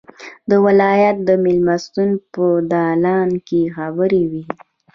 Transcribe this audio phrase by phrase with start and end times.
[0.49, 4.43] د ولایت مېلمستون په دالان کې خبرې وې.